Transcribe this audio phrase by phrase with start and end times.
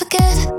[0.00, 0.49] Forget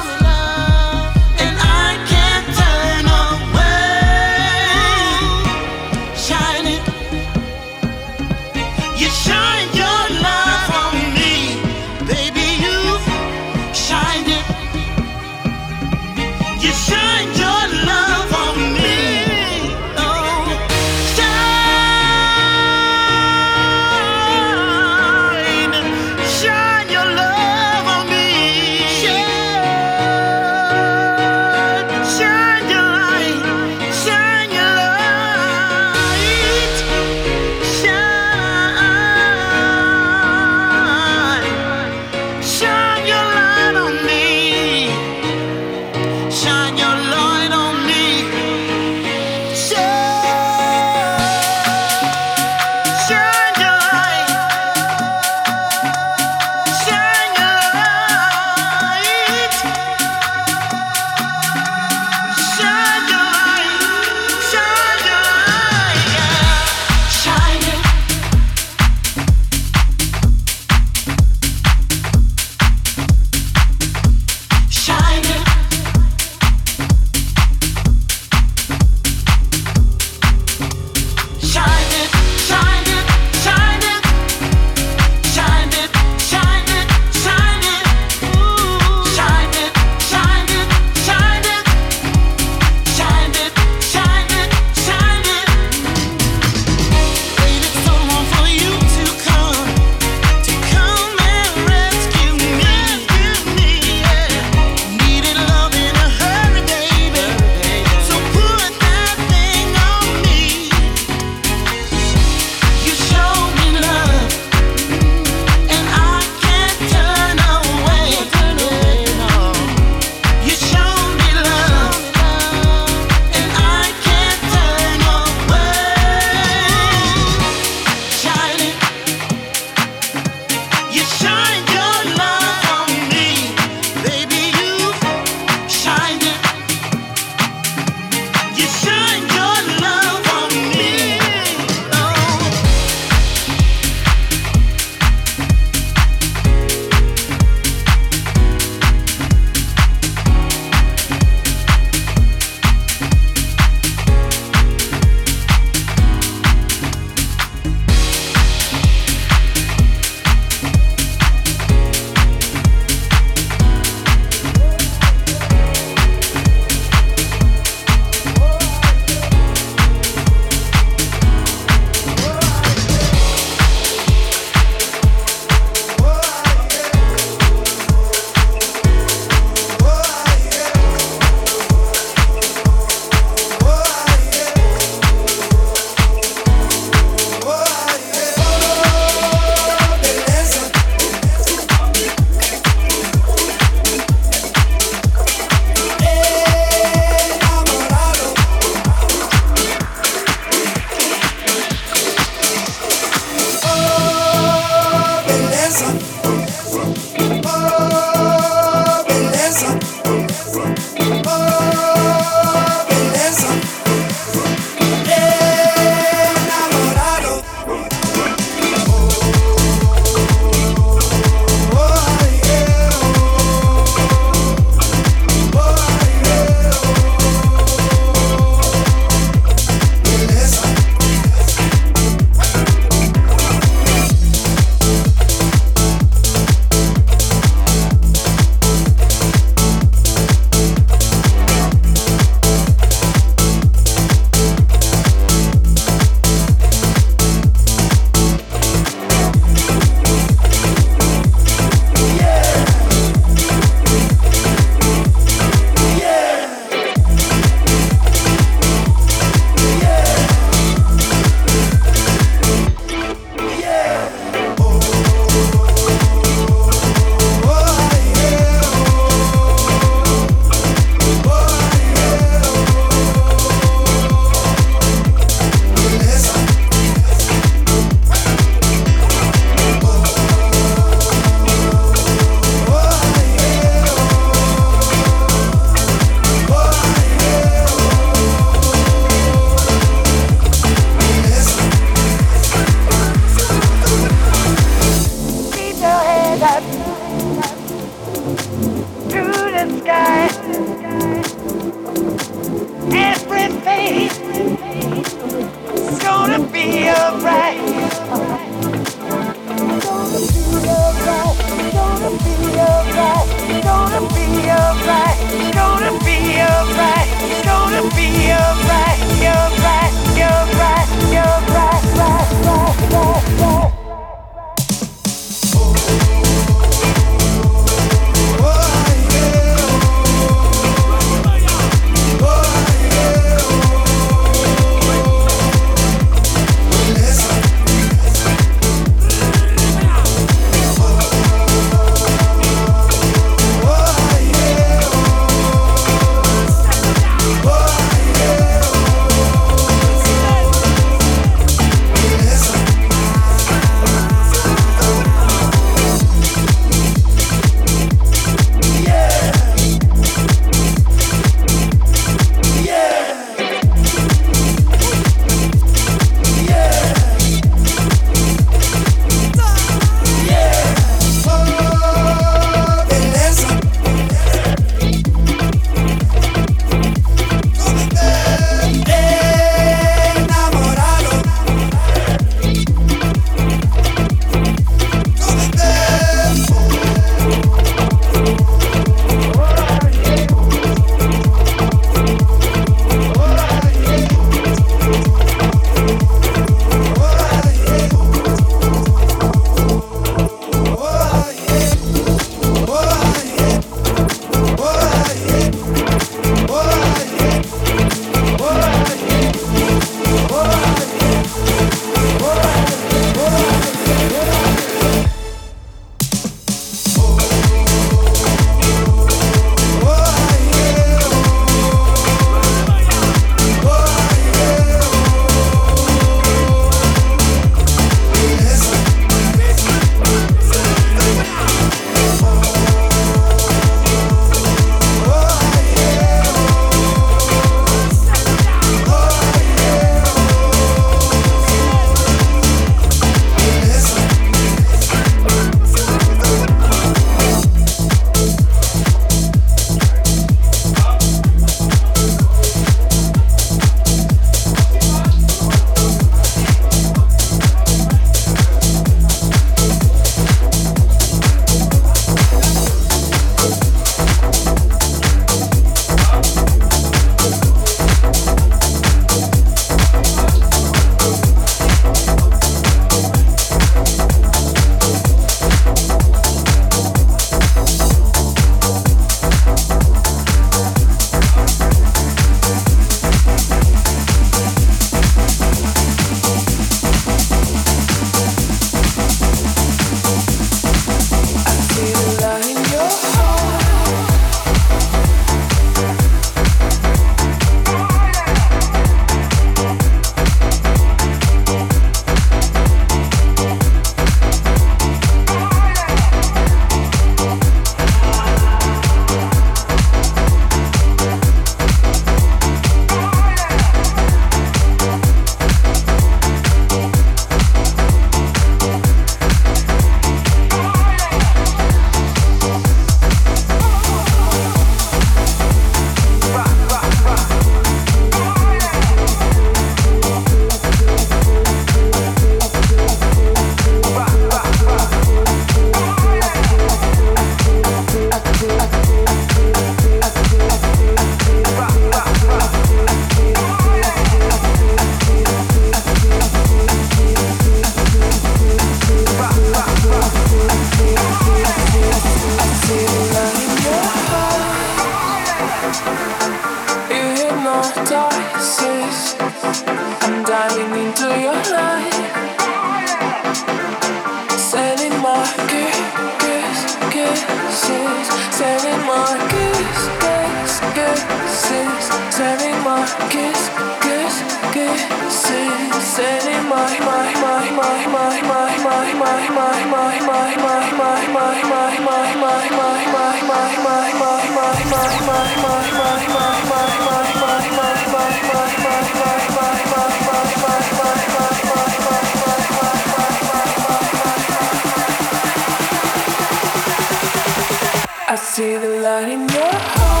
[598.31, 600.00] see the light in your heart.